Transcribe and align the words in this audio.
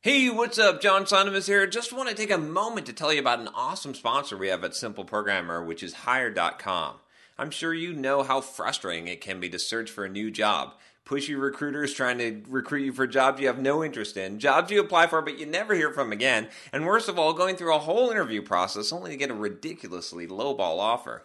Hey, 0.00 0.30
what's 0.30 0.60
up? 0.60 0.80
John 0.80 1.06
Sonmez 1.06 1.48
here. 1.48 1.66
Just 1.66 1.92
want 1.92 2.08
to 2.08 2.14
take 2.14 2.30
a 2.30 2.38
moment 2.38 2.86
to 2.86 2.92
tell 2.92 3.12
you 3.12 3.18
about 3.18 3.40
an 3.40 3.48
awesome 3.48 3.96
sponsor 3.96 4.36
we 4.36 4.46
have 4.46 4.62
at 4.62 4.76
Simple 4.76 5.04
Programmer, 5.04 5.60
which 5.60 5.82
is 5.82 5.92
Hired.com. 5.92 7.00
I'm 7.36 7.50
sure 7.50 7.74
you 7.74 7.92
know 7.92 8.22
how 8.22 8.40
frustrating 8.40 9.08
it 9.08 9.20
can 9.20 9.40
be 9.40 9.48
to 9.48 9.58
search 9.58 9.90
for 9.90 10.04
a 10.04 10.08
new 10.08 10.30
job. 10.30 10.74
Pushy 11.08 11.40
recruiters 11.40 11.94
trying 11.94 12.18
to 12.18 12.42
recruit 12.48 12.82
you 12.82 12.92
for 12.92 13.06
jobs 13.06 13.40
you 13.40 13.46
have 13.46 13.58
no 13.58 13.82
interest 13.82 14.18
in, 14.18 14.38
jobs 14.38 14.70
you 14.70 14.78
apply 14.78 15.06
for 15.06 15.22
but 15.22 15.38
you 15.38 15.46
never 15.46 15.74
hear 15.74 15.90
from 15.90 16.12
again, 16.12 16.48
and 16.70 16.84
worst 16.84 17.08
of 17.08 17.18
all, 17.18 17.32
going 17.32 17.56
through 17.56 17.74
a 17.74 17.78
whole 17.78 18.10
interview 18.10 18.42
process 18.42 18.92
only 18.92 19.10
to 19.12 19.16
get 19.16 19.30
a 19.30 19.34
ridiculously 19.34 20.26
lowball 20.26 20.78
offer. 20.78 21.24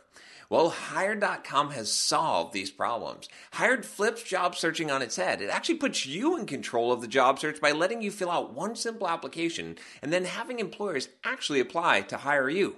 Well, 0.50 0.70
Hired.com 0.70 1.72
has 1.72 1.92
solved 1.92 2.54
these 2.54 2.72
problems. 2.72 3.28
Hired 3.54 3.86
flips 3.86 4.24
job 4.24 4.56
searching 4.56 4.90
on 4.90 5.02
its 5.02 5.18
head. 5.18 5.42
It 5.42 5.50
actually 5.50 5.76
puts 5.76 6.06
you 6.06 6.38
in 6.38 6.46
control 6.46 6.94
of 6.94 7.02
the 7.02 7.08
job 7.08 7.40
search 7.40 7.60
by 7.60 7.72
letting 7.72 8.02
you 8.02 8.12
fill 8.12 8.32
out 8.32 8.54
one 8.54 8.78
simple 8.78 9.10
application 9.10 9.78
and 10.02 10.14
then 10.14 10.24
having 10.26 10.60
employers 10.60 11.10
actually 11.26 11.60
apply 11.60 12.02
to 12.02 12.18
hire 12.18 12.50
you. 12.50 12.78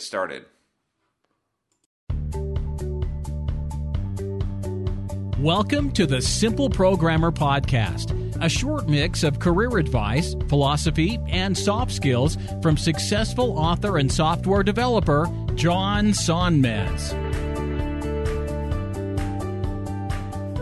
started. 0.00 0.44
Welcome 5.38 5.90
to 5.92 6.04
the 6.06 6.20
Simple 6.20 6.68
Programmer 6.68 7.32
Podcast, 7.32 8.14
a 8.42 8.48
short 8.48 8.88
mix 8.88 9.22
of 9.22 9.38
career 9.38 9.78
advice, 9.78 10.34
philosophy, 10.48 11.18
and 11.28 11.56
soft 11.56 11.92
skills 11.92 12.36
from 12.60 12.76
successful 12.76 13.58
author 13.58 13.96
and 13.96 14.12
software 14.12 14.62
developer 14.62 15.26
John 15.54 16.08
Sonmez. 16.08 17.29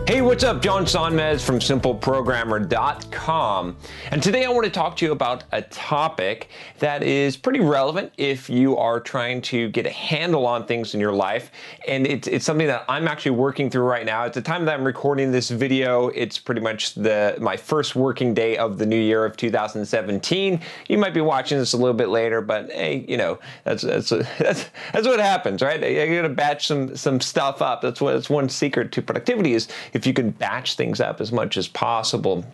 Hey, 0.09 0.23
what's 0.23 0.43
up? 0.43 0.63
John 0.63 0.85
Sonmez 0.85 1.45
from 1.45 1.59
simpleprogrammer.com. 1.59 3.77
And 4.09 4.23
today 4.23 4.43
I 4.43 4.49
want 4.49 4.65
to 4.65 4.71
talk 4.71 4.95
to 4.95 5.05
you 5.05 5.11
about 5.11 5.43
a 5.51 5.61
topic 5.61 6.49
that 6.79 7.03
is 7.03 7.37
pretty 7.37 7.59
relevant 7.59 8.11
if 8.17 8.49
you 8.49 8.75
are 8.75 8.99
trying 8.99 9.39
to 9.43 9.69
get 9.69 9.85
a 9.85 9.91
handle 9.91 10.47
on 10.47 10.65
things 10.65 10.95
in 10.95 10.99
your 10.99 11.11
life. 11.11 11.51
And 11.87 12.07
it's, 12.07 12.27
it's 12.27 12.43
something 12.43 12.65
that 12.65 12.85
I'm 12.89 13.07
actually 13.07 13.33
working 13.33 13.69
through 13.69 13.83
right 13.83 14.03
now. 14.03 14.25
At 14.25 14.33
the 14.33 14.41
time 14.41 14.65
that 14.65 14.79
I'm 14.79 14.83
recording 14.83 15.31
this 15.31 15.51
video, 15.51 16.07
it's 16.07 16.39
pretty 16.39 16.61
much 16.61 16.95
the 16.95 17.37
my 17.39 17.55
first 17.55 17.95
working 17.95 18.33
day 18.33 18.57
of 18.57 18.79
the 18.79 18.87
new 18.87 18.99
year 18.99 19.25
of 19.25 19.37
2017. 19.37 20.59
You 20.87 20.97
might 20.97 21.13
be 21.13 21.21
watching 21.21 21.59
this 21.59 21.73
a 21.73 21.77
little 21.77 21.93
bit 21.93 22.09
later, 22.09 22.41
but 22.41 22.71
hey, 22.71 23.05
you 23.07 23.17
know, 23.17 23.37
that's 23.63 23.83
that's 23.83 24.09
that's, 24.09 24.71
that's 24.91 25.05
what 25.05 25.19
happens, 25.19 25.61
right? 25.61 25.79
You 25.79 26.15
gotta 26.15 26.33
batch 26.33 26.65
some 26.65 26.95
some 26.95 27.21
stuff 27.21 27.61
up. 27.61 27.83
That's 27.83 28.01
what 28.01 28.13
that's 28.13 28.27
one 28.27 28.49
secret 28.49 28.91
to 28.93 29.03
productivity 29.03 29.53
is 29.53 29.67
if 29.99 30.07
you 30.07 30.13
can 30.13 30.31
batch 30.31 30.75
things 30.75 31.01
up 31.01 31.19
as 31.19 31.29
much 31.33 31.57
as 31.57 31.67
possible. 31.67 32.45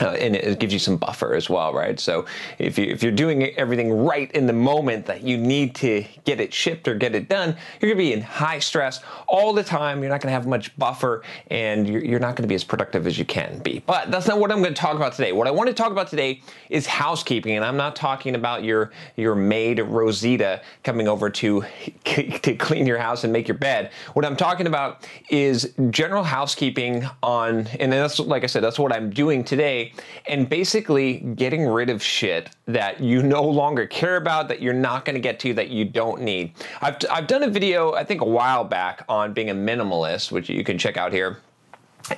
Uh, 0.00 0.10
and 0.10 0.36
it 0.36 0.58
gives 0.58 0.72
you 0.72 0.78
some 0.78 0.96
buffer 0.96 1.34
as 1.34 1.48
well, 1.48 1.72
right? 1.72 1.98
So 1.98 2.26
if 2.58 2.78
you 2.78 2.84
if 2.84 3.02
you're 3.02 3.12
doing 3.12 3.44
everything 3.56 3.90
right 3.90 4.30
in 4.32 4.46
the 4.46 4.52
moment 4.52 5.06
that 5.06 5.22
you 5.22 5.38
need 5.38 5.74
to 5.76 6.04
get 6.24 6.38
it 6.38 6.52
shipped 6.52 6.86
or 6.86 6.94
get 6.94 7.14
it 7.14 7.28
done, 7.28 7.56
you're 7.80 7.90
gonna 7.90 7.98
be 7.98 8.12
in 8.12 8.20
high 8.20 8.58
stress 8.58 9.00
all 9.26 9.54
the 9.54 9.64
time. 9.64 10.02
You're 10.02 10.10
not 10.10 10.20
gonna 10.20 10.32
have 10.32 10.46
much 10.46 10.76
buffer, 10.76 11.22
and 11.50 11.88
you're, 11.88 12.04
you're 12.04 12.20
not 12.20 12.36
gonna 12.36 12.46
be 12.46 12.54
as 12.54 12.64
productive 12.64 13.06
as 13.06 13.18
you 13.18 13.24
can 13.24 13.58
be. 13.60 13.82
But 13.86 14.10
that's 14.10 14.26
not 14.26 14.38
what 14.38 14.52
I'm 14.52 14.62
gonna 14.62 14.74
talk 14.74 14.96
about 14.96 15.14
today. 15.14 15.32
What 15.32 15.46
I 15.46 15.50
want 15.50 15.68
to 15.68 15.74
talk 15.74 15.92
about 15.92 16.08
today 16.08 16.42
is 16.68 16.86
housekeeping, 16.86 17.56
and 17.56 17.64
I'm 17.64 17.76
not 17.78 17.96
talking 17.96 18.34
about 18.34 18.64
your 18.64 18.90
your 19.16 19.34
maid 19.34 19.78
Rosita 19.80 20.60
coming 20.82 21.08
over 21.08 21.30
to 21.30 21.64
to 22.04 22.54
clean 22.56 22.86
your 22.86 22.98
house 22.98 23.24
and 23.24 23.32
make 23.32 23.48
your 23.48 23.56
bed. 23.56 23.92
What 24.12 24.26
I'm 24.26 24.36
talking 24.36 24.66
about 24.66 25.08
is 25.30 25.72
general 25.90 26.22
housekeeping 26.22 27.08
on, 27.22 27.66
and 27.80 27.92
that's 27.92 28.18
like 28.18 28.44
I 28.44 28.46
said, 28.46 28.62
that's 28.62 28.78
what 28.78 28.92
I'm 28.92 29.08
doing 29.08 29.42
today 29.42 29.85
and 30.26 30.48
basically 30.48 31.18
getting 31.36 31.66
rid 31.66 31.90
of 31.90 32.02
shit 32.02 32.50
that 32.66 33.00
you 33.00 33.22
no 33.22 33.42
longer 33.42 33.86
care 33.86 34.16
about, 34.16 34.48
that 34.48 34.60
you're 34.60 34.72
not 34.72 35.04
going 35.04 35.14
to 35.14 35.20
get 35.20 35.38
to, 35.40 35.54
that 35.54 35.68
you 35.68 35.84
don't 35.84 36.22
need. 36.22 36.52
I've, 36.80 36.96
I've 37.10 37.26
done 37.26 37.42
a 37.42 37.50
video, 37.50 37.94
I 37.94 38.04
think 38.04 38.20
a 38.20 38.26
while 38.26 38.64
back, 38.64 39.04
on 39.08 39.32
being 39.32 39.50
a 39.50 39.54
minimalist, 39.54 40.32
which 40.32 40.48
you 40.48 40.64
can 40.64 40.78
check 40.78 40.96
out 40.96 41.12
here 41.12 41.38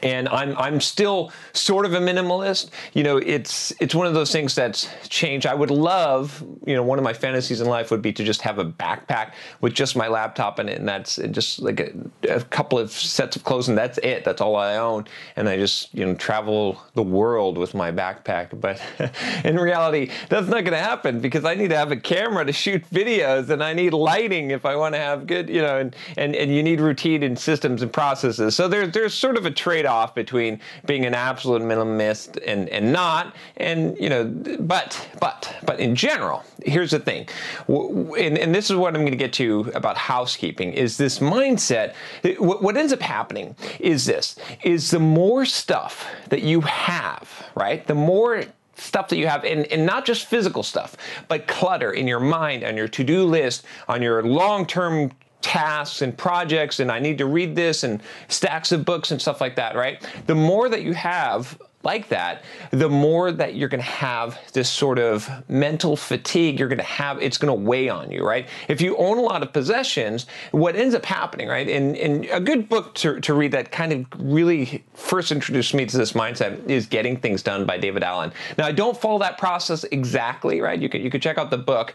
and 0.03 0.28
I'm 0.28 0.56
I'm 0.56 0.81
still 0.81 1.32
sort 1.53 1.87
of 1.87 1.94
a 1.94 1.99
minimalist. 1.99 2.71
You 2.94 3.03
know, 3.03 3.16
it's 3.19 3.72
it's 3.81 3.94
one 3.94 4.06
of 4.06 4.15
those 4.15 4.31
things 4.31 4.54
that's 4.54 4.88
changed. 5.09 5.47
I 5.47 5.54
would 5.54 5.71
love, 5.71 6.44
you 6.66 6.75
know, 6.75 6.82
one 6.82 6.99
of 6.99 7.04
my 7.04 7.12
fantasies 7.12 7.60
in 7.60 7.69
life 7.69 7.91
would 7.91 8.03
be 8.03 8.12
to 8.12 8.25
just 8.25 8.43
have 8.43 8.59
a 8.59 8.65
backpack 8.65 9.32
with 9.60 9.75
just 9.75 9.97
my 9.97 10.09
laptop 10.09 10.59
in 10.59 10.69
it, 10.69 10.78
and 10.78 10.88
that's 10.88 11.16
just 11.31 11.60
like 11.60 11.81
a, 11.81 11.93
a 12.28 12.41
couple 12.41 12.78
of 12.78 12.91
sets 12.91 13.37
of 13.37 13.44
clothes, 13.44 13.69
and 13.69 13.78
that's 13.78 13.99
it. 13.99 14.25
That's 14.25 14.41
all 14.41 14.56
I 14.56 14.76
own, 14.76 15.06
and 15.37 15.49
I 15.49 15.56
just 15.56 15.94
you 15.94 16.05
know 16.05 16.15
travel 16.15 16.81
the 16.94 17.03
world 17.03 17.56
with 17.59 17.75
my 17.75 17.91
backpack. 17.91 18.60
But 18.60 18.81
in 19.44 19.56
reality, 19.56 20.10
that's 20.28 20.49
not 20.49 20.65
going 20.65 20.72
to 20.72 20.78
happen 20.78 21.20
because 21.20 21.44
I 21.44 21.55
need 21.55 21.69
to 21.69 21.76
have 21.76 21.93
a 21.93 21.97
camera 21.97 22.44
to 22.44 22.53
shoot 22.53 22.88
videos, 22.91 23.50
and 23.50 23.62
I 23.62 23.72
need 23.72 23.93
lighting 23.93 24.50
if 24.50 24.66
I 24.66 24.76
want 24.76 24.94
to 24.94 25.00
have 25.00 25.26
good, 25.26 25.49
you 25.49 25.62
know, 25.62 25.78
and 25.78 25.97
and 26.16 26.34
and 26.34 26.55
you 26.55 26.62
need 26.62 26.81
routine 26.81 27.22
and 27.22 27.38
systems 27.38 27.82
and 27.82 27.93
processes. 27.93 28.55
So 28.55 28.69
there's 28.69 28.93
there's 28.93 29.15
sort 29.15 29.37
of 29.37 29.47
a 29.47 29.50
trade 29.50 29.78
trade-off 29.78 30.15
between 30.15 30.61
being 30.87 31.06
an 31.06 31.15
absolute 31.15 31.62
minimalist 31.62 32.39
and, 32.47 32.69
and 32.71 32.93
not. 32.93 33.34
And 33.56 33.97
you 33.99 34.09
know, 34.09 34.25
but 34.61 35.09
but 35.21 35.55
but 35.65 35.78
in 35.78 35.94
general, 35.94 36.44
here's 36.65 36.91
the 36.91 36.99
thing, 36.99 37.28
and, 37.69 38.38
and 38.38 38.55
this 38.55 38.71
is 38.71 38.77
what 38.77 38.94
I'm 38.94 39.03
going 39.03 39.12
to 39.12 39.17
get 39.17 39.33
to 39.34 39.71
about 39.75 39.97
housekeeping 39.97 40.72
is 40.72 40.97
this 40.97 41.21
mindset. 41.21 41.94
What, 42.38 42.62
what 42.62 42.77
ends 42.77 42.93
up 42.93 43.00
happening 43.00 43.55
is 43.78 44.05
this: 44.05 44.37
is 44.65 44.91
the 44.91 44.99
more 44.99 45.44
stuff 45.44 46.06
that 46.28 46.43
you 46.43 46.61
have, 46.62 47.50
right? 47.55 47.87
The 47.87 47.94
more 47.94 48.44
stuff 48.75 49.09
that 49.09 49.17
you 49.17 49.27
have, 49.27 49.44
and, 49.44 49.67
and 49.67 49.84
not 49.84 50.05
just 50.05 50.27
physical 50.27 50.62
stuff, 50.62 50.97
but 51.27 51.47
clutter 51.49 51.93
in 51.93 52.06
your 52.06 52.21
mind, 52.21 52.65
on 52.65 52.77
your 52.77 52.88
to 52.88 53.05
do 53.05 53.25
list, 53.25 53.65
on 53.88 54.03
your 54.03 54.22
long 54.22 54.67
term 54.67 55.11
tasks 55.41 56.03
and 56.03 56.16
projects 56.16 56.81
and 56.81 56.91
I 56.91 56.99
need 56.99 57.19
to 57.19 57.26
read 57.26 57.54
this 57.54 57.84
and 57.84 58.03
stacks 58.28 58.72
of 58.72 58.84
books 58.84 59.10
and 59.10 59.21
stuff 59.21 59.41
like 59.41 59.56
that, 59.56 59.76
right? 59.76 60.04
The 60.26 60.34
more 60.34 60.69
that 60.69 60.82
you 60.82 60.94
have 60.94 61.59
like 61.84 62.09
that, 62.09 62.43
the 62.71 62.89
more 62.89 63.31
that 63.31 63.55
you're 63.55 63.69
going 63.69 63.83
to 63.83 63.89
have 63.89 64.39
this 64.53 64.69
sort 64.69 64.99
of 64.99 65.28
mental 65.49 65.97
fatigue, 65.97 66.59
you're 66.59 66.69
going 66.69 66.78
to 66.78 66.84
have, 66.84 67.22
it's 67.22 67.39
going 67.39 67.56
to 67.56 67.69
weigh 67.69 67.89
on 67.89 68.11
you, 68.11 68.27
right? 68.27 68.49
If 68.66 68.81
you 68.81 68.97
own 68.97 69.16
a 69.16 69.22
lot 69.22 69.43
of 69.43 69.53
possessions, 69.53 70.27
what 70.50 70.75
ends 70.75 70.94
up 70.94 71.05
happening, 71.05 71.49
right? 71.49 71.69
And, 71.69 71.97
and 71.97 72.25
a 72.26 72.41
good 72.41 72.69
book 72.69 72.94
to, 72.97 73.20
to 73.20 73.32
read 73.32 73.52
that 73.52 73.70
kind 73.70 73.93
of 73.93 74.06
really 74.19 74.85
first 74.94 75.31
introduced 75.31 75.73
me 75.73 75.87
to 75.87 75.97
this 75.97 76.12
mindset 76.14 76.69
is 76.69 76.87
Getting 76.87 77.17
Things 77.17 77.43
Done 77.43 77.64
by 77.64 77.79
David 77.79 78.02
Allen. 78.02 78.32
Now, 78.58 78.67
I 78.67 78.73
don't 78.73 78.97
follow 78.97 79.20
that 79.20 79.38
process 79.38 79.85
exactly, 79.85 80.61
right? 80.61 80.81
You 80.81 80.88
could, 80.88 81.00
you 81.00 81.11
could 81.11 81.23
check 81.23 81.38
out 81.38 81.50
the 81.50 81.58
book. 81.58 81.94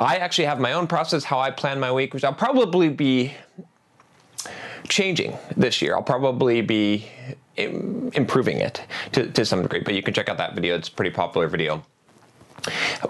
I 0.00 0.16
actually 0.16 0.46
have 0.46 0.58
my 0.58 0.72
own 0.72 0.88
process, 0.88 1.22
how 1.22 1.38
I 1.38 1.52
plan 1.52 1.78
my 1.78 1.92
week, 1.92 2.14
which 2.14 2.24
I'll 2.24 2.34
probably 2.34 2.88
be 2.88 3.32
changing 4.88 5.36
this 5.56 5.80
year. 5.82 5.94
I'll 5.94 6.02
probably 6.02 6.60
be 6.60 7.06
improving 7.56 8.58
it 8.58 8.84
to, 9.12 9.30
to 9.30 9.44
some 9.44 9.62
degree, 9.62 9.80
but 9.80 9.94
you 9.94 10.02
can 10.02 10.14
check 10.14 10.28
out 10.28 10.38
that 10.38 10.54
video. 10.54 10.76
It's 10.76 10.88
a 10.88 10.92
pretty 10.92 11.10
popular 11.10 11.48
video. 11.48 11.82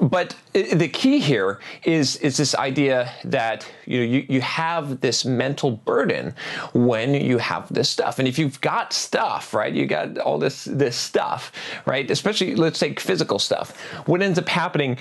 But 0.00 0.37
uh, 0.55 0.75
the 0.75 0.88
key 0.88 1.19
here 1.19 1.58
is 1.84 2.17
is 2.17 2.37
this 2.37 2.55
idea 2.55 3.12
that 3.25 3.67
you 3.84 3.99
know 3.99 4.05
you, 4.05 4.26
you 4.28 4.40
have 4.40 5.00
this 5.00 5.25
mental 5.25 5.72
burden 5.72 6.34
when 6.72 7.14
you 7.14 7.38
have 7.38 7.72
this 7.72 7.88
stuff. 7.88 8.19
And 8.19 8.28
if 8.28 8.38
you've 8.38 8.61
got 8.61 8.93
stuff, 8.93 9.52
right, 9.52 9.72
you 9.72 9.87
got 9.87 10.19
all 10.19 10.38
this 10.38 10.64
this 10.64 10.96
stuff, 10.96 11.52
right, 11.84 12.08
especially 12.11 12.55
let's 12.55 12.78
take 12.78 13.00
physical 13.00 13.38
stuff, 13.38 13.76
what 14.06 14.22
ends 14.22 14.38
up 14.38 14.49
happening 14.49 14.96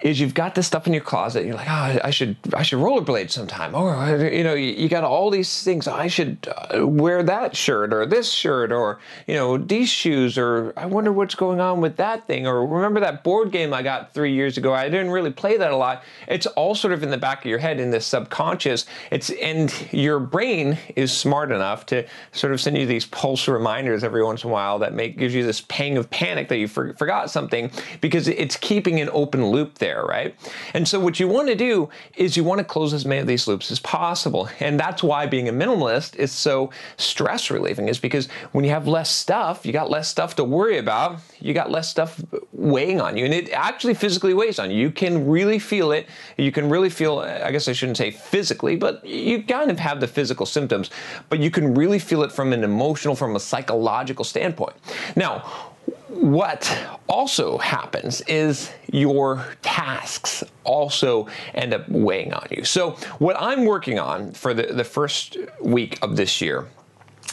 is 0.00 0.20
you've 0.20 0.34
got 0.34 0.54
this 0.54 0.66
stuff 0.66 0.86
in 0.86 0.92
your 0.92 1.02
closet. 1.02 1.46
You're 1.46 1.54
like, 1.54 1.68
oh, 1.68 1.98
I 2.04 2.10
should, 2.10 2.36
I 2.52 2.62
should 2.62 2.78
rollerblade 2.78 3.30
sometime. 3.30 3.74
Or 3.74 4.18
you 4.18 4.44
know, 4.44 4.54
you, 4.54 4.72
you 4.72 4.88
got 4.88 5.04
all 5.04 5.30
these 5.30 5.62
things. 5.62 5.88
I 5.88 6.08
should 6.08 6.46
uh, 6.74 6.86
wear 6.86 7.22
that 7.22 7.56
shirt 7.56 7.94
or 7.94 8.04
this 8.04 8.30
shirt 8.30 8.70
or 8.70 8.98
you 9.26 9.34
know 9.34 9.56
these 9.56 9.88
shoes 9.88 10.36
or 10.36 10.72
I 10.76 10.86
wonder 10.86 11.12
what's 11.12 11.34
going 11.34 11.60
on 11.60 11.80
with 11.80 11.96
that 11.96 12.26
thing. 12.26 12.46
Or 12.46 12.66
remember 12.66 13.00
that 13.00 13.24
board 13.24 13.50
game 13.50 13.72
I 13.72 13.82
got 13.82 14.12
three 14.12 14.34
years 14.34 14.58
ago? 14.58 14.74
I 14.74 14.88
didn't 14.88 15.10
really 15.10 15.30
play 15.30 15.56
that 15.56 15.70
a 15.70 15.76
lot. 15.76 16.02
It's 16.28 16.46
all 16.48 16.74
sort 16.74 16.92
of 16.92 17.02
in 17.02 17.10
the 17.10 17.18
back 17.18 17.38
of 17.38 17.46
your 17.46 17.58
head 17.58 17.80
in 17.80 17.90
this 17.90 18.04
subconscious. 18.04 18.86
It's 19.10 19.30
and 19.30 19.72
your 19.92 20.18
brain 20.18 20.76
is 20.96 21.12
smart 21.12 21.50
enough 21.50 21.86
to 21.86 22.06
sort 22.32 22.52
of 22.52 22.60
send 22.60 22.76
you 22.76 22.84
these 22.86 23.06
pulse 23.06 23.48
reminders 23.48 24.04
every 24.04 24.22
once 24.22 24.44
in 24.44 24.50
a 24.50 24.52
while 24.52 24.78
that 24.80 24.92
make 24.92 25.16
gives 25.16 25.34
you 25.34 25.44
this 25.44 25.62
pang 25.62 25.96
of 25.96 26.10
panic 26.10 26.48
that 26.48 26.58
you 26.58 26.68
for, 26.68 26.92
forgot 26.94 27.30
something 27.30 27.70
because 28.00 28.28
it's 28.28 28.56
keeping 28.56 29.00
an 29.00 29.08
open 29.12 29.46
loop 29.46 29.78
there 29.78 29.93
there, 29.94 30.04
right? 30.04 30.34
And 30.74 30.86
so 30.86 30.98
what 30.98 31.20
you 31.20 31.28
want 31.28 31.48
to 31.48 31.54
do 31.54 31.88
is 32.16 32.36
you 32.36 32.44
want 32.44 32.58
to 32.58 32.64
close 32.64 32.92
as 32.92 33.04
many 33.06 33.20
of 33.20 33.26
these 33.26 33.46
loops 33.46 33.70
as 33.70 33.78
possible. 33.80 34.48
And 34.60 34.78
that's 34.78 35.02
why 35.02 35.26
being 35.26 35.48
a 35.48 35.52
minimalist 35.52 36.16
is 36.16 36.32
so 36.32 36.70
stress 36.96 37.50
relieving 37.50 37.88
is 37.88 37.98
because 37.98 38.28
when 38.52 38.64
you 38.64 38.70
have 38.70 38.88
less 38.88 39.10
stuff, 39.10 39.64
you 39.64 39.72
got 39.72 39.90
less 39.90 40.08
stuff 40.08 40.34
to 40.36 40.44
worry 40.44 40.78
about, 40.78 41.20
you 41.40 41.54
got 41.54 41.70
less 41.70 41.88
stuff 41.88 42.20
weighing 42.52 43.00
on 43.00 43.16
you 43.16 43.24
and 43.24 43.34
it 43.34 43.50
actually 43.50 43.94
physically 43.94 44.34
weighs 44.34 44.58
on 44.58 44.70
you. 44.70 44.78
You 44.78 44.90
can 44.90 45.28
really 45.28 45.58
feel 45.58 45.92
it. 45.92 46.06
You 46.36 46.50
can 46.50 46.68
really 46.68 46.90
feel 46.90 47.20
I 47.20 47.50
guess 47.52 47.68
I 47.68 47.72
shouldn't 47.72 47.98
say 47.98 48.10
physically, 48.10 48.76
but 48.76 49.04
you 49.06 49.42
kind 49.42 49.70
of 49.70 49.78
have 49.78 50.00
the 50.00 50.08
physical 50.08 50.46
symptoms, 50.46 50.90
but 51.28 51.38
you 51.38 51.50
can 51.50 51.74
really 51.74 51.98
feel 51.98 52.22
it 52.22 52.32
from 52.32 52.52
an 52.52 52.64
emotional 52.64 53.14
from 53.14 53.36
a 53.36 53.40
psychological 53.40 54.24
standpoint. 54.24 54.74
Now, 55.14 55.73
what 56.14 56.76
also 57.08 57.58
happens 57.58 58.20
is 58.22 58.70
your 58.92 59.44
tasks 59.62 60.44
also 60.64 61.28
end 61.54 61.74
up 61.74 61.88
weighing 61.88 62.32
on 62.32 62.46
you. 62.50 62.64
So, 62.64 62.92
what 63.18 63.36
I'm 63.38 63.64
working 63.64 63.98
on 63.98 64.32
for 64.32 64.54
the, 64.54 64.72
the 64.72 64.84
first 64.84 65.36
week 65.60 65.98
of 66.02 66.16
this 66.16 66.40
year 66.40 66.66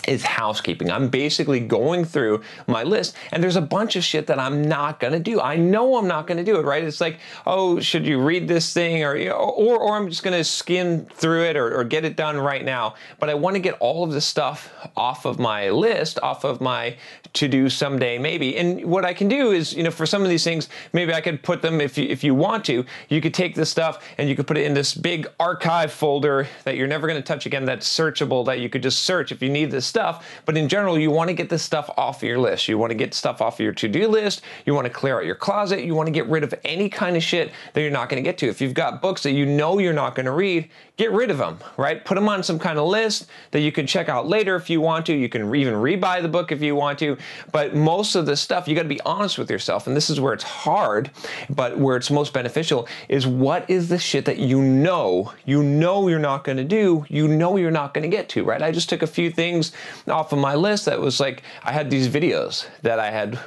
is 0.08 0.24
housekeeping. 0.24 0.92
I'm 0.92 1.10
basically 1.10 1.60
going 1.60 2.06
through 2.06 2.42
my 2.68 2.84
list 2.84 3.16
and 3.32 3.44
there's 3.44 3.56
a 3.56 3.62
bunch 3.62 3.96
of 3.96 4.04
shit 4.04 4.28
that 4.28 4.40
I'm 4.40 4.64
not 4.64 5.00
going 5.00 5.14
to 5.14 5.20
do. 5.20 5.40
I 5.40 5.56
know 5.56 5.98
I'm 5.98 6.08
not 6.08 6.28
going 6.28 6.38
to 6.38 6.44
do 6.44 6.58
it, 6.58 6.66
right? 6.66 6.84
It's 6.84 7.02
like, 7.02 7.20
oh, 7.46 7.80
should 7.80 8.06
you 8.06 8.20
read 8.20 8.48
this 8.48 8.74
thing 8.74 9.04
or 9.04 9.16
or, 9.32 9.78
or 9.78 9.98
I'm 9.98 10.10
just 10.10 10.24
going 10.24 10.38
to 10.38 10.44
skim 10.44 11.06
through 11.06 11.46
it 11.46 11.56
or, 11.56 11.80
or 11.80 11.84
get 11.84 12.06
it 12.06 12.16
done 12.16 12.38
right 12.38 12.64
now. 12.64 12.96
But 13.20 13.30
I 13.30 13.34
want 13.34 13.56
to 13.56 13.60
get 13.60 13.76
all 13.80 14.04
of 14.04 14.12
this 14.12 14.26
stuff 14.26 14.74
off 14.96 15.26
of 15.26 15.40
my 15.40 15.70
list, 15.70 16.20
off 16.22 16.44
of 16.44 16.62
my 16.62 16.96
to 17.34 17.48
do 17.48 17.70
someday 17.70 18.18
maybe. 18.18 18.58
And 18.58 18.86
what 18.86 19.06
I 19.06 19.14
can 19.14 19.28
do 19.28 19.52
is, 19.52 19.74
you 19.74 19.84
know, 19.84 19.92
for 19.92 20.06
some 20.06 20.24
of 20.24 20.30
these 20.30 20.44
things, 20.44 20.70
maybe 20.94 21.14
I 21.14 21.22
could 21.22 21.42
put 21.44 21.62
them 21.62 21.80
if 21.80 21.98
you, 21.98 22.06
if 22.06 22.24
you 22.24 22.36
want 22.36 22.66
to, 22.66 22.86
you 23.10 23.22
could 23.22 23.34
take 23.34 23.56
this 23.56 23.70
stuff 23.70 24.04
and 24.18 24.28
you 24.28 24.36
could 24.36 24.48
put 24.48 24.58
it 24.58 24.66
in 24.66 24.74
this 24.74 24.94
big 24.94 25.28
archive 25.40 25.92
folder 25.92 26.48
that 26.66 26.76
you're 26.76 26.88
never 26.88 27.08
going 27.08 27.22
to 27.22 27.26
touch 27.26 27.46
again 27.46 27.66
that's 27.66 27.88
searchable 27.88 28.46
that 28.46 28.60
you 28.60 28.70
could 28.70 28.84
just 28.84 29.04
search 29.04 29.32
if 29.32 29.42
you 29.42 29.50
need 29.50 29.72
this 29.72 29.86
stuff. 29.92 30.26
But 30.46 30.58
in 30.58 30.68
general, 30.68 30.98
you 30.98 31.12
want 31.12 31.28
to 31.28 31.34
get 31.34 31.50
this 31.50 31.62
stuff 31.62 31.90
off 31.98 32.24
your 32.24 32.40
list. 32.40 32.68
You 32.68 32.78
want 32.78 32.92
to 32.92 32.96
get 32.96 33.14
stuff 33.14 33.42
off 33.42 33.60
your 33.60 33.74
to-do 33.74 34.08
list. 34.08 34.42
You 34.66 34.74
want 34.74 34.86
to 34.86 34.94
clear 34.94 35.20
out 35.20 35.26
your 35.26 35.36
closet. 35.36 35.84
You 35.84 35.94
want 35.94 36.08
to 36.08 36.12
get 36.12 36.26
rid 36.28 36.44
of 36.44 36.56
any 36.64 36.90
kind 36.90 37.16
of 37.16 37.22
shit 37.22 37.52
that 37.74 37.82
you're 37.82 37.92
not 37.92 38.10
going 38.10 38.24
to 38.24 38.28
get 38.28 38.38
to. 38.40 38.48
If 38.48 38.62
you've 38.62 38.74
got 38.74 39.02
books 39.02 39.22
that 39.24 39.34
you 39.34 39.46
know 39.46 39.78
you're 39.78 39.94
not 39.94 40.16
going 40.16 40.26
to 40.26 40.32
read, 40.32 40.70
get 40.98 41.12
rid 41.12 41.30
of 41.30 41.38
them, 41.38 41.60
right? 41.78 42.04
Put 42.06 42.16
them 42.16 42.30
on 42.30 42.44
some 42.44 42.58
kind 42.58 42.80
of 42.80 42.88
list 42.88 43.28
that 43.52 43.60
you 43.60 43.72
can 43.72 43.86
check 43.86 44.08
out 44.08 44.28
later 44.28 44.56
if 44.56 44.70
you 44.70 44.80
want 44.80 45.06
to. 45.08 45.14
You 45.14 45.30
can 45.30 45.54
even 45.54 45.74
rebuy 45.74 46.22
the 46.22 46.28
book 46.28 46.52
if 46.52 46.62
you 46.62 46.76
want 46.76 46.98
to. 47.00 47.18
But 47.52 47.76
most 47.76 48.16
of 48.16 48.26
the 48.26 48.38
stuff, 48.38 48.68
you 48.68 48.76
got 48.76 48.84
to 48.84 48.88
be 48.88 49.02
honest 49.02 49.38
with 49.38 49.52
yourself. 49.52 49.88
And 49.88 49.96
this 49.96 50.10
is 50.10 50.20
where 50.20 50.34
it's 50.34 50.44
hard, 50.44 51.12
but 51.50 51.78
where 51.78 51.98
it's 51.98 52.10
most 52.10 52.34
beneficial 52.34 52.88
is 53.10 53.28
what 53.28 53.70
is 53.70 53.90
the 53.90 54.00
shit 54.00 54.26
that 54.26 54.38
you 54.38 54.62
know, 54.62 55.34
you 55.46 55.64
know 55.64 56.08
you're 56.08 56.20
not 56.20 56.44
going 56.44 56.58
to 56.58 56.64
do, 56.64 57.06
you 57.10 57.28
know 57.28 57.58
you're 57.58 57.72
not 57.72 57.94
going 57.94 58.04
to 58.04 58.08
get 58.16 58.30
to, 58.30 58.44
right? 58.44 58.62
I 58.62 58.72
just 58.72 58.90
took 58.90 59.02
a 59.02 59.08
few 59.08 59.32
things 59.32 59.72
off 60.08 60.32
of 60.34 60.40
my 60.40 60.56
list 60.56 60.86
that 60.86 61.00
was 61.00 61.20
like, 61.20 61.44
I 61.64 61.72
had 61.72 61.90
these 61.90 62.08
videos 62.08 62.68
that 62.82 63.00
I 63.00 63.12
had 63.12 63.40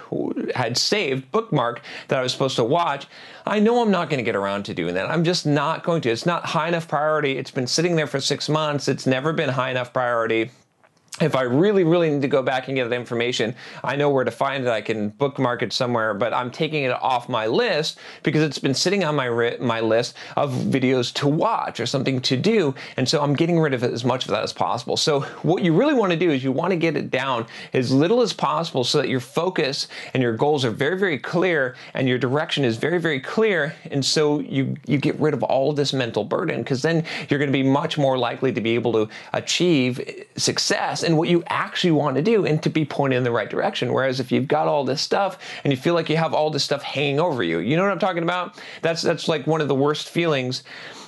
had 0.55 0.77
saved, 0.77 1.31
bookmark 1.33 1.81
that 2.09 2.19
I 2.19 2.23
was 2.23 2.33
supposed 2.33 2.57
to 2.57 2.65
watch. 2.65 3.07
I 3.47 3.59
know 3.59 3.83
I'm 3.83 3.91
not 3.91 4.09
going 4.09 4.19
to 4.19 4.25
get 4.25 4.37
around 4.37 4.65
to 4.65 4.75
doing 4.75 4.95
that. 4.95 5.11
I'm 5.11 5.25
just 5.25 5.47
not 5.47 5.85
going 5.85 6.01
to. 6.03 6.11
It's 6.11 6.27
not 6.27 6.47
high 6.47 6.69
enough 6.69 6.89
priority. 6.89 7.39
It's 7.39 7.51
been 7.51 7.67
sitting 7.67 7.97
there 7.97 8.07
for 8.07 8.21
six 8.21 8.49
months. 8.49 8.89
It's 8.89 9.07
never 9.07 9.33
been 9.33 9.51
high 9.51 9.71
enough 9.71 9.93
priority 9.93 10.51
if 11.21 11.37
I 11.37 11.43
really, 11.43 11.85
really 11.85 12.11
need 12.11 12.23
to 12.23 12.29
go 12.29 12.43
back 12.43 12.67
and 12.67 12.77
get 12.77 12.91
that 12.91 12.97
information, 12.97 13.55
I 13.85 13.95
know 13.95 14.11
where 14.11 14.25
to 14.25 14.33
find 14.33 14.65
it. 14.65 14.71
I 14.71 14.81
can 14.81 15.11
bookmark 15.11 15.63
it 15.63 15.73
somewhere, 15.73 16.13
but 16.13 16.35
I'm 16.35 16.51
taking 16.51 16.83
it 16.83 16.91
off 16.91 17.29
my 17.29 17.47
list 17.47 18.01
because 18.25 18.43
it's 18.43 18.59
been 18.59 18.75
sitting 18.75 19.05
on 19.05 19.15
my 19.15 19.57
my 19.61 19.79
list 19.79 20.17
of 20.37 20.53
videos 20.53 21.15
to 21.15 21.29
watch 21.29 21.79
or 21.79 21.87
something 21.87 22.21
to 22.23 22.37
do, 22.37 22.75
and 22.97 23.09
so 23.09 23.23
I'm 23.23 23.35
getting 23.35 23.61
rid 23.61 23.75
of 23.75 23.85
as 23.85 24.05
much 24.05 24.25
of 24.25 24.33
that 24.33 24.43
as 24.43 24.53
possible. 24.53 24.97
So 24.97 25.21
what 25.43 25.63
you 25.63 25.73
really 25.73 25.95
want 25.95 26.11
to 26.11 26.19
do 26.19 26.33
is 26.33 26.43
you 26.43 26.51
want 26.51 26.73
to 26.73 26.77
get 26.77 26.97
it 26.97 27.13
down 27.13 27.47
as 27.75 27.93
little 27.93 28.21
as 28.21 28.33
possible 28.33 28.83
so 28.83 28.99
that 28.99 29.09
your 29.09 29.21
focus 29.21 29.87
and 30.15 30.23
your 30.23 30.37
goals 30.37 30.65
are 30.65 30.73
very, 30.73 30.99
very 30.99 31.19
clear 31.19 31.77
and 31.95 32.09
your 32.09 32.19
direction 32.19 32.65
is 32.65 32.77
very, 32.77 32.99
very 32.99 33.21
clear, 33.21 33.73
and 33.93 34.05
so 34.05 34.41
you 34.41 34.75
you 34.85 34.99
get 34.99 35.15
rid 35.21 35.33
of 35.33 35.45
all 35.45 35.73
this 35.73 35.93
mental 35.93 36.25
burden 36.25 36.63
because 36.63 36.83
then 36.83 37.05
you're 37.29 37.39
going 37.39 37.53
to 37.53 37.57
be 37.57 37.63
much 37.63 37.97
more 37.99 38.19
likely 38.19 38.53
to 38.53 38.61
be 38.61 38.75
able 38.75 38.93
to 38.93 39.09
achieve 39.33 40.01
success 40.37 41.04
and 41.05 41.17
what 41.17 41.29
you 41.29 41.45
actually 41.47 41.93
want 41.93 42.17
to 42.17 42.23
do 42.23 42.47
and 42.47 42.63
to 42.63 42.71
be 42.71 42.85
pointed 42.85 43.17
in 43.17 43.25
the 43.25 43.31
right 43.31 43.49
direction. 43.49 43.93
Whereas 43.93 44.21
if 44.21 44.33
you've 44.33 44.49
got 44.49 44.67
all 44.67 44.85
this 44.85 45.01
stuff 45.01 45.39
and 45.63 45.73
you 45.73 45.77
feel 45.77 45.95
like 45.95 46.09
you 46.09 46.17
have 46.17 46.35
all 46.35 46.51
this 46.51 46.65
stuff 46.65 46.83
hanging 46.83 47.21
over 47.21 47.43
you, 47.43 47.59
you 47.59 47.77
know 47.77 47.83
what 47.83 47.93
I'm 47.93 47.99
talking 47.99 48.23
about? 48.23 48.61
That's 48.83 49.03
that's 49.03 49.29
like 49.29 49.47
one 49.47 49.61
of 49.61 49.69
the 49.69 49.75
worst 49.75 50.09
feelings 50.09 50.65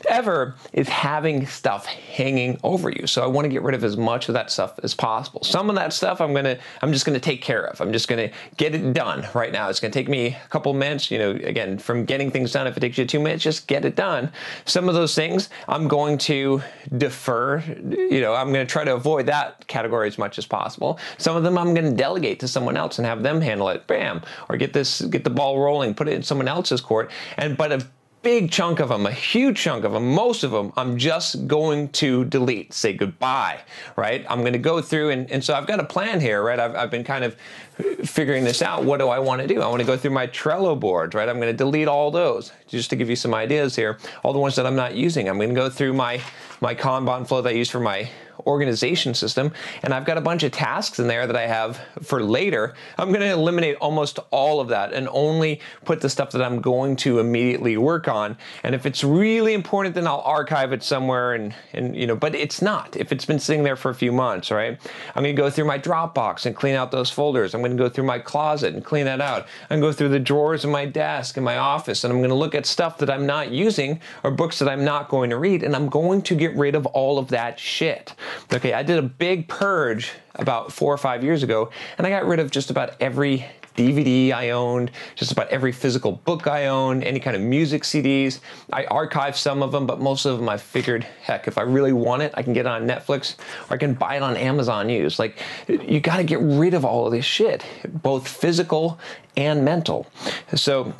ever 0.07 0.55
is 0.73 0.89
having 0.89 1.47
stuff 1.47 1.87
hanging 1.87 2.59
over 2.63 2.91
you. 2.91 3.07
So 3.07 3.23
I 3.23 3.27
want 3.27 3.45
to 3.45 3.49
get 3.49 3.63
rid 3.63 3.75
of 3.75 3.85
as 3.85 3.97
much 3.97 4.29
of 4.29 4.35
that 4.35 4.51
stuff 4.51 4.79
as 4.83 4.95
possible. 4.95 5.43
Some 5.43 5.69
of 5.71 5.77
that 5.77 5.93
stuff 5.93 6.21
I'm 6.21 6.35
gonna 6.35 6.59
I'm 6.83 6.93
just 6.93 7.07
gonna 7.07 7.21
take 7.21 7.43
care 7.43 7.65
of. 7.67 7.81
I'm 7.81 7.93
just 7.93 8.09
gonna 8.09 8.31
get 8.57 8.75
it 8.75 8.93
done 8.93 9.27
right 9.35 9.53
now. 9.53 9.69
It's 9.69 9.81
gonna 9.81 9.93
take 9.93 10.09
me 10.09 10.37
a 10.45 10.49
couple 10.49 10.73
minutes. 10.75 11.11
You 11.11 11.19
know, 11.19 11.31
again, 11.31 11.79
from 11.79 12.05
getting 12.05 12.31
things 12.31 12.53
done, 12.53 12.67
if 12.67 12.77
it 12.77 12.81
takes 12.81 12.99
you 12.99 13.07
two 13.07 13.21
minutes, 13.21 13.43
just 13.43 13.67
get 13.67 13.85
it 13.85 13.97
done. 13.97 14.31
Some 14.65 14.89
of 14.89 14.95
those 14.95 15.15
things 15.15 15.49
I'm 15.69 15.89
going 15.89 16.19
to 16.19 16.63
defer. 16.97 17.61
You 17.61 18.21
know, 18.21 18.35
I'm 18.35 18.49
gonna 18.49 18.67
try 18.67 18.85
to 18.85 18.95
avoid 18.95 19.27
that 19.27 19.67
category 19.67 20.09
as 20.09 20.19
much 20.19 20.39
as 20.39 20.47
possible. 20.47 20.99
Some 21.19 21.37
of 21.37 21.43
them 21.43 21.59
I'm 21.59 21.75
gonna 21.75 21.93
delegate 21.93 22.41
to 22.41 22.49
someone 22.49 22.77
else 22.77 22.99
and 22.99 23.07
have 23.07 23.23
them 23.23 23.41
handle 23.41 23.69
it. 23.69 23.87
Bam, 23.87 24.23
or 24.49 24.57
get 24.57 24.73
this 24.73 25.03
get 25.03 25.25
the 25.25 25.31
ball 25.31 25.61
rolling, 25.61 25.95
put 25.95 26.09
it 26.09 26.15
in 26.15 26.23
someone 26.23 26.49
else's 26.49 26.81
court. 26.81 27.11
And 27.37 27.57
but 27.57 27.73
a 27.73 27.87
big 28.27 28.51
chunk 28.51 28.81
of 28.81 28.89
them, 28.89 29.07
a 29.07 29.13
huge 29.13 29.57
chunk 29.57 29.85
of 29.85 29.93
them, 29.93 30.13
most 30.13 30.43
of 30.43 30.51
them, 30.51 30.73
I'm 30.77 30.99
just 30.99 31.47
going 31.47 31.91
to 31.91 32.25
delete, 32.25 32.73
say 32.75 32.93
goodbye, 32.93 33.61
right? 33.95 34.27
I'm 34.29 34.41
going 34.41 34.53
to 34.53 34.59
go 34.59 34.83
through, 34.83 35.11
and, 35.11 35.31
and 35.31 35.45
so 35.45 35.55
I've 35.55 35.69
got 35.69 35.79
a 35.79 35.85
plan 35.85 36.19
here, 36.19 36.43
right? 36.43 36.59
I've, 36.59 36.75
I've 36.75 36.91
been 36.91 37.05
kind 37.05 37.23
of 37.23 37.37
uh, 37.79 38.05
figuring 38.05 38.43
this 38.43 38.63
out. 38.63 38.83
What 38.83 38.99
do 38.99 39.11
I 39.11 39.21
want 39.21 39.43
to 39.43 39.47
do? 39.47 39.63
I 39.63 39.69
want 39.69 39.79
to 39.79 39.87
go 39.87 39.97
through 39.97 40.11
my 40.11 40.27
Trello 40.27 40.79
boards, 40.79 41.15
right? 41.15 41.29
I'm 41.29 41.37
going 41.37 41.53
to 41.53 41.57
delete 41.57 41.87
all 41.87 42.11
those 42.11 42.51
just 42.67 42.91
to 42.91 42.97
give 42.97 43.09
you 43.09 43.15
some 43.15 43.33
ideas 43.33 43.77
here. 43.77 43.97
All 44.25 44.33
the 44.33 44.41
ones 44.41 44.57
that 44.57 44.67
I'm 44.67 44.75
not 44.75 44.97
using. 44.97 45.29
I'm 45.29 45.37
going 45.37 45.51
to 45.51 45.55
go 45.55 45.71
through 45.71 45.93
my, 45.93 46.21
my 46.61 46.75
Kanban 46.75 47.29
flow 47.29 47.43
that 47.43 47.51
I 47.51 47.53
use 47.53 47.71
for 47.71 47.79
my 47.79 48.11
organization 48.47 49.13
system, 49.15 49.53
and 49.83 49.93
I've 49.93 50.05
got 50.05 50.19
a 50.19 50.21
bunch 50.21 50.43
of 50.43 50.53
tasks 50.53 50.99
in 50.99 51.09
there 51.09 51.27
that 51.27 51.37
I 51.37 51.47
have 51.47 51.81
for 52.03 52.23
later. 52.23 52.75
I'm 52.99 53.09
going 53.09 53.21
to 53.21 53.31
eliminate 53.31 53.77
almost 53.77 54.19
all 54.31 54.61
of 54.61 54.69
that 54.69 54.93
and 54.93 55.09
only 55.11 55.61
put 55.85 56.01
the 56.01 56.09
stuff 56.09 56.31
that 56.31 56.43
I'm 56.43 56.61
going 56.61 56.97
to 56.97 57.19
immediately 57.19 57.77
work 57.77 58.09
on. 58.09 58.16
And 58.63 58.75
if 58.75 58.87
it's 58.87 59.05
really 59.05 59.55
important, 59.55 59.95
then 59.95 60.07
I'll 60.07 60.21
archive 60.21 60.73
it 60.73 60.83
somewhere 60.83 61.35
and, 61.35 61.55
and 61.73 61.97
you 61.97 62.07
know, 62.07 62.17
but 62.17 62.35
it's 62.35 62.63
not. 62.63 62.97
If 62.97 63.13
it's 63.13 63.25
been 63.25 63.39
sitting 63.39 63.63
there 63.63 63.77
for 63.77 63.91
a 63.91 63.95
few 63.95 64.13
months, 64.13 64.51
right? 64.51 64.79
I'm 65.15 65.23
to 65.25 65.33
go 65.33 65.51
through 65.51 65.67
my 65.67 65.79
Dropbox 65.79 66.47
and 66.47 66.55
clean 66.55 66.75
out 66.75 66.91
those 66.91 67.11
folders. 67.11 67.55
I'm 67.55 67.63
to 67.63 67.75
go 67.75 67.89
through 67.89 68.05
my 68.05 68.19
closet 68.19 68.75
and 68.75 68.85
clean 68.85 69.05
that 69.07 69.21
out. 69.21 69.47
I'm 69.71 69.81
to 69.81 69.87
go 69.87 69.93
through 69.93 70.11
the 70.11 70.21
drawers 70.21 70.65
in 70.65 70.71
my 70.71 70.87
desk 70.87 71.37
in 71.37 71.45
my 71.45 71.59
office 71.59 72.05
and 72.05 72.13
I'm 72.13 72.23
to 72.23 72.35
look 72.35 72.55
at 72.55 72.67
stuff 72.67 72.99
that 72.99 73.11
I'm 73.11 73.27
not 73.27 73.51
using 73.51 74.01
or 74.23 74.31
books 74.31 74.59
that 74.59 74.69
I'm 74.69 74.85
not 74.85 75.09
going 75.09 75.31
to 75.31 75.37
read 75.37 75.63
and 75.63 75.75
I'm 75.75 75.89
going 75.89 76.23
to 76.23 76.35
get 76.35 76.55
rid 76.57 76.75
of 76.75 76.87
all 76.87 77.19
of 77.19 77.29
that 77.29 77.59
shit. 77.59 78.15
Okay, 78.53 78.73
I 78.73 78.83
did 78.83 78.99
a 78.99 79.03
big 79.03 79.49
purge 79.49 80.13
about 80.39 80.73
four 80.73 80.93
or 80.93 80.99
five 80.99 81.25
years 81.25 81.43
ago, 81.43 81.71
and 81.99 82.07
I 82.07 82.11
got 82.11 82.27
rid 82.27 82.39
of 82.39 82.51
just 82.51 82.71
about 82.71 82.95
every 83.01 83.47
DVD 83.77 84.33
I 84.33 84.51
owned, 84.51 84.91
just 85.15 85.33
about 85.33 85.49
every 85.49 85.73
physical 85.73 86.13
book 86.13 86.47
I 86.47 86.67
owned, 86.67 87.05
any 87.05 87.21
kind 87.21 87.37
of 87.37 87.43
music 87.43 87.83
CDs. 87.83 88.41
I 88.73 88.85
archived 88.85 89.37
some 89.37 89.63
of 89.63 89.73
them, 89.73 89.87
but 89.87 90.01
most 90.01 90.25
of 90.25 90.39
them 90.39 90.49
I 90.49 90.57
figured, 90.57 91.05
heck, 91.23 91.47
if 91.49 91.59
I 91.59 91.63
really 91.63 91.93
want 91.93 92.23
it, 92.23 92.33
I 92.35 92.43
can 92.43 92.53
get 92.53 92.67
it 92.67 92.69
on 92.69 92.87
Netflix 92.87 93.37
or 93.69 93.75
I 93.75 93.77
can 93.77 93.95
buy 93.95 94.17
it 94.17 94.23
on 94.23 94.37
Amazon 94.37 94.89
used. 94.89 95.19
Like, 95.19 95.39
you 95.69 96.01
got 96.01 96.17
to 96.17 96.25
get 96.25 96.41
rid 96.41 96.75
of 96.75 96.85
all 96.85 97.07
of 97.07 97.13
this 97.13 97.25
shit, 97.25 97.65
both 98.03 98.27
physical 98.27 98.99
and 99.37 99.65
mental. 99.65 100.07
So, 100.55 100.95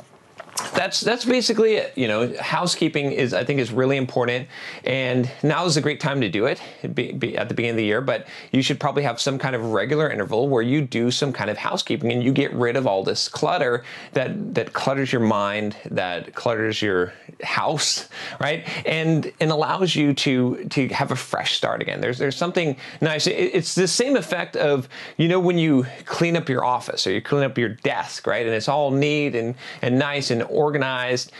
that's 0.73 1.01
that's 1.01 1.25
basically 1.25 1.75
it. 1.75 1.93
You 1.97 2.07
know, 2.07 2.33
housekeeping 2.39 3.11
is 3.11 3.33
I 3.33 3.43
think 3.43 3.59
is 3.59 3.71
really 3.71 3.97
important, 3.97 4.47
and 4.83 5.29
now 5.43 5.65
is 5.65 5.77
a 5.77 5.81
great 5.81 5.99
time 5.99 6.21
to 6.21 6.29
do 6.29 6.45
it 6.45 6.61
be, 6.93 7.11
be 7.13 7.37
at 7.37 7.49
the 7.49 7.55
beginning 7.55 7.71
of 7.71 7.77
the 7.77 7.85
year. 7.85 8.01
But 8.01 8.27
you 8.51 8.61
should 8.61 8.79
probably 8.79 9.03
have 9.03 9.19
some 9.19 9.37
kind 9.37 9.55
of 9.55 9.71
regular 9.71 10.09
interval 10.09 10.49
where 10.49 10.61
you 10.61 10.81
do 10.81 11.11
some 11.11 11.33
kind 11.33 11.49
of 11.49 11.57
housekeeping 11.57 12.11
and 12.11 12.23
you 12.23 12.31
get 12.31 12.53
rid 12.53 12.75
of 12.75 12.87
all 12.87 13.03
this 13.03 13.27
clutter 13.27 13.83
that 14.13 14.55
that 14.55 14.73
clutters 14.73 15.11
your 15.11 15.21
mind, 15.21 15.75
that 15.91 16.33
clutters 16.35 16.81
your 16.81 17.13
house, 17.43 18.07
right? 18.39 18.67
And 18.85 19.31
and 19.39 19.51
allows 19.51 19.95
you 19.95 20.13
to 20.13 20.65
to 20.69 20.87
have 20.89 21.11
a 21.11 21.15
fresh 21.15 21.55
start 21.55 21.81
again. 21.81 22.01
There's 22.01 22.17
there's 22.17 22.35
something 22.35 22.75
nice. 23.01 23.27
It, 23.27 23.33
it's 23.33 23.75
the 23.75 23.87
same 23.87 24.15
effect 24.15 24.55
of 24.55 24.89
you 25.17 25.27
know 25.27 25.39
when 25.39 25.57
you 25.57 25.85
clean 26.05 26.35
up 26.35 26.49
your 26.49 26.63
office 26.63 27.05
or 27.07 27.11
you 27.11 27.21
clean 27.21 27.43
up 27.43 27.57
your 27.57 27.69
desk, 27.69 28.27
right? 28.27 28.45
And 28.45 28.55
it's 28.55 28.67
all 28.67 28.91
neat 28.91 29.35
and 29.35 29.55
and 29.81 29.99
nice 29.99 30.31
and 30.31 30.43
organized. 30.57 31.31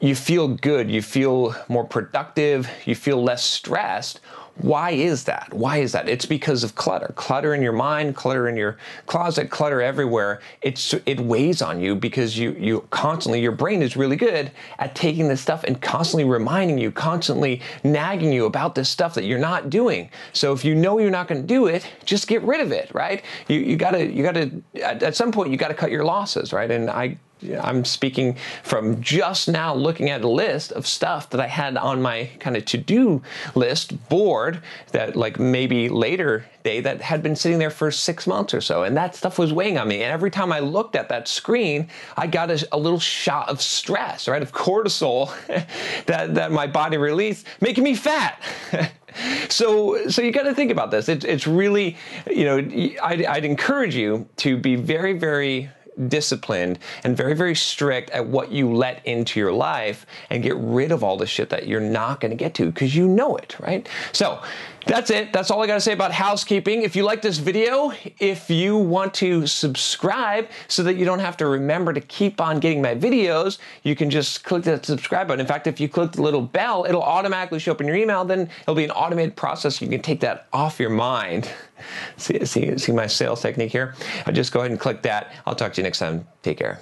You 0.00 0.14
feel 0.14 0.48
good. 0.48 0.90
You 0.90 1.02
feel 1.02 1.54
more 1.68 1.84
productive. 1.84 2.68
You 2.84 2.94
feel 2.94 3.22
less 3.22 3.44
stressed 3.44 4.20
why 4.56 4.90
is 4.90 5.24
that? 5.24 5.52
Why 5.52 5.78
is 5.78 5.92
that? 5.92 6.08
It's 6.08 6.26
because 6.26 6.62
of 6.62 6.76
clutter. 6.76 7.12
Clutter 7.16 7.54
in 7.54 7.62
your 7.62 7.72
mind, 7.72 8.14
clutter 8.14 8.48
in 8.48 8.56
your 8.56 8.76
closet, 9.06 9.50
clutter 9.50 9.82
everywhere. 9.82 10.40
It's 10.62 10.94
it 11.06 11.18
weighs 11.18 11.60
on 11.60 11.80
you 11.80 11.96
because 11.96 12.38
you 12.38 12.52
you 12.52 12.86
constantly 12.90 13.40
your 13.40 13.52
brain 13.52 13.82
is 13.82 13.96
really 13.96 14.14
good 14.14 14.52
at 14.78 14.94
taking 14.94 15.26
this 15.26 15.40
stuff 15.40 15.64
and 15.64 15.80
constantly 15.82 16.24
reminding 16.24 16.78
you, 16.78 16.92
constantly 16.92 17.62
nagging 17.82 18.32
you 18.32 18.46
about 18.46 18.76
this 18.76 18.88
stuff 18.88 19.14
that 19.14 19.24
you're 19.24 19.40
not 19.40 19.70
doing. 19.70 20.08
So 20.32 20.52
if 20.52 20.64
you 20.64 20.76
know 20.76 20.98
you're 20.98 21.10
not 21.10 21.26
going 21.26 21.40
to 21.40 21.46
do 21.46 21.66
it, 21.66 21.86
just 22.04 22.28
get 22.28 22.40
rid 22.42 22.60
of 22.60 22.70
it, 22.70 22.90
right? 22.94 23.24
You 23.48 23.58
you 23.58 23.76
got 23.76 23.90
to 23.90 24.06
you 24.06 24.22
got 24.22 24.34
to 24.34 24.62
at, 24.82 25.02
at 25.02 25.16
some 25.16 25.32
point 25.32 25.50
you 25.50 25.56
got 25.56 25.68
to 25.68 25.74
cut 25.74 25.90
your 25.90 26.04
losses, 26.04 26.52
right? 26.52 26.70
And 26.70 26.88
I 26.90 27.18
I'm 27.62 27.84
speaking 27.84 28.36
from 28.62 29.00
just 29.00 29.48
now 29.48 29.74
looking 29.74 30.10
at 30.10 30.22
a 30.22 30.28
list 30.28 30.72
of 30.72 30.86
stuff 30.86 31.30
that 31.30 31.40
I 31.40 31.46
had 31.46 31.76
on 31.76 32.02
my 32.02 32.30
kind 32.40 32.56
of 32.56 32.64
to 32.66 32.78
do 32.78 33.22
list 33.54 34.08
board 34.08 34.62
that, 34.92 35.16
like, 35.16 35.38
maybe 35.38 35.88
later 35.88 36.44
day 36.64 36.80
that 36.80 37.00
had 37.02 37.22
been 37.22 37.36
sitting 37.36 37.58
there 37.58 37.70
for 37.70 37.90
six 37.90 38.26
months 38.26 38.54
or 38.54 38.60
so. 38.60 38.82
And 38.82 38.96
that 38.96 39.14
stuff 39.14 39.38
was 39.38 39.52
weighing 39.52 39.78
on 39.78 39.86
me. 39.86 40.02
And 40.02 40.10
every 40.10 40.30
time 40.30 40.50
I 40.50 40.60
looked 40.60 40.96
at 40.96 41.08
that 41.10 41.28
screen, 41.28 41.88
I 42.16 42.26
got 42.26 42.50
a, 42.50 42.66
a 42.72 42.78
little 42.78 42.98
shot 42.98 43.48
of 43.48 43.60
stress, 43.60 44.26
right? 44.26 44.42
Of 44.42 44.52
cortisol 44.52 45.30
that, 46.06 46.34
that 46.34 46.52
my 46.52 46.66
body 46.66 46.96
released, 46.96 47.46
making 47.60 47.84
me 47.84 47.94
fat. 47.94 48.42
so 49.48 50.08
so 50.08 50.22
you 50.22 50.32
got 50.32 50.42
to 50.42 50.54
think 50.54 50.72
about 50.72 50.90
this 50.90 51.08
it, 51.08 51.24
it's 51.24 51.46
really 51.46 51.96
you 52.28 52.44
know 52.44 52.56
I'd, 53.00 53.24
I'd 53.24 53.44
encourage 53.44 53.94
you 53.94 54.28
to 54.38 54.56
be 54.56 54.74
very 54.74 55.12
very 55.12 55.70
disciplined 56.08 56.78
and 57.04 57.16
very, 57.16 57.34
very 57.34 57.54
strict 57.54 58.10
at 58.10 58.26
what 58.26 58.50
you 58.50 58.72
let 58.72 59.04
into 59.06 59.38
your 59.40 59.52
life 59.52 60.06
and 60.30 60.42
get 60.42 60.56
rid 60.56 60.92
of 60.92 61.02
all 61.04 61.16
the 61.16 61.26
shit 61.26 61.50
that 61.50 61.66
you're 61.66 61.80
not 61.80 62.20
going 62.20 62.30
to 62.30 62.36
get 62.36 62.54
to 62.54 62.66
because 62.66 62.94
you 62.94 63.06
know 63.06 63.36
it, 63.36 63.56
right? 63.60 63.88
So 64.12 64.42
that's 64.86 65.10
it. 65.10 65.32
That's 65.32 65.50
all 65.50 65.62
I 65.62 65.66
got 65.66 65.74
to 65.74 65.80
say 65.80 65.92
about 65.92 66.12
housekeeping. 66.12 66.82
If 66.82 66.94
you 66.94 67.04
like 67.04 67.22
this 67.22 67.38
video, 67.38 67.92
if 68.18 68.50
you 68.50 68.76
want 68.76 69.14
to 69.14 69.46
subscribe 69.46 70.48
so 70.68 70.82
that 70.82 70.94
you 70.94 71.04
don't 71.04 71.20
have 71.20 71.36
to 71.38 71.46
remember 71.46 71.92
to 71.92 72.00
keep 72.00 72.40
on 72.40 72.60
getting 72.60 72.82
my 72.82 72.94
videos, 72.94 73.58
you 73.82 73.96
can 73.96 74.10
just 74.10 74.44
click 74.44 74.62
that 74.64 74.84
subscribe 74.84 75.28
button. 75.28 75.40
In 75.40 75.46
fact, 75.46 75.66
if 75.66 75.80
you 75.80 75.88
click 75.88 76.12
the 76.12 76.22
little 76.22 76.42
bell, 76.42 76.84
it'll 76.88 77.02
automatically 77.02 77.58
show 77.58 77.72
up 77.72 77.80
in 77.80 77.86
your 77.86 77.96
email. 77.96 78.24
Then 78.24 78.50
it'll 78.62 78.74
be 78.74 78.84
an 78.84 78.90
automated 78.90 79.36
process. 79.36 79.80
You 79.80 79.88
can 79.88 80.02
take 80.02 80.20
that 80.20 80.46
off 80.52 80.78
your 80.78 80.90
mind. 80.90 81.50
see, 82.16 82.44
see, 82.44 82.76
see 82.78 82.92
my 82.92 83.06
sales 83.06 83.40
technique 83.40 83.72
here? 83.72 83.94
I'll 84.26 84.34
just 84.34 84.52
go 84.52 84.60
ahead 84.60 84.70
and 84.70 84.80
click 84.80 85.02
that. 85.02 85.32
I'll 85.46 85.56
talk 85.56 85.72
to 85.74 85.80
you 85.80 85.84
next 85.84 85.98
time. 85.98 86.26
Take 86.42 86.58
care. 86.58 86.80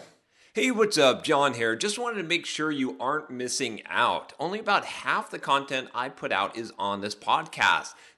Hey, 0.55 0.71
what's 0.71 0.99
up? 0.99 1.25
John 1.25 1.55
here. 1.55 1.75
Just 1.75 1.99
wanted 1.99 2.19
to 2.19 2.29
make 2.29 2.45
sure 2.45 2.71
you 2.71 2.95
aren't 3.01 3.31
missing 3.31 3.81
out. 3.89 4.35
Only 4.39 4.59
about 4.59 4.85
half 4.85 5.31
the 5.31 5.39
content 5.39 5.89
I 5.95 6.11
put 6.11 6.31
out 6.31 6.59
is 6.59 6.75
on 6.79 7.01
this 7.01 7.15
podcast. 7.15 7.95